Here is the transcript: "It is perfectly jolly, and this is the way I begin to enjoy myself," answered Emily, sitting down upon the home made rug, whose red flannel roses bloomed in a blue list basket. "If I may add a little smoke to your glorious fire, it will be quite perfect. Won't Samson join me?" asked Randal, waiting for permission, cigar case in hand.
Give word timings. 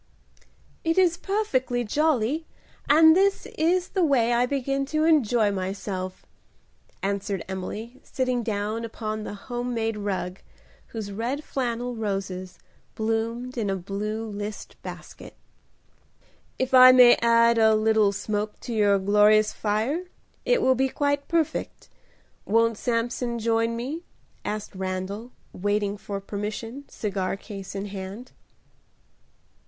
"It 0.83 0.97
is 0.97 1.15
perfectly 1.15 1.83
jolly, 1.83 2.47
and 2.89 3.15
this 3.15 3.45
is 3.55 3.89
the 3.89 4.03
way 4.03 4.33
I 4.33 4.47
begin 4.47 4.83
to 4.87 5.03
enjoy 5.03 5.51
myself," 5.51 6.25
answered 7.03 7.45
Emily, 7.47 8.01
sitting 8.01 8.41
down 8.41 8.83
upon 8.83 9.21
the 9.25 9.35
home 9.35 9.75
made 9.75 9.97
rug, 9.97 10.41
whose 10.87 11.11
red 11.11 11.43
flannel 11.43 11.95
roses 11.95 12.57
bloomed 12.95 13.59
in 13.59 13.69
a 13.69 13.75
blue 13.75 14.25
list 14.27 14.75
basket. 14.81 15.35
"If 16.57 16.73
I 16.73 16.91
may 16.91 17.13
add 17.21 17.59
a 17.59 17.75
little 17.75 18.11
smoke 18.11 18.59
to 18.61 18.73
your 18.73 18.97
glorious 18.97 19.53
fire, 19.53 20.05
it 20.45 20.63
will 20.63 20.73
be 20.73 20.89
quite 20.89 21.27
perfect. 21.27 21.89
Won't 22.43 22.75
Samson 22.79 23.37
join 23.37 23.75
me?" 23.75 24.01
asked 24.43 24.73
Randal, 24.73 25.31
waiting 25.53 25.95
for 25.95 26.19
permission, 26.19 26.85
cigar 26.89 27.37
case 27.37 27.75
in 27.75 27.85
hand. 27.85 28.31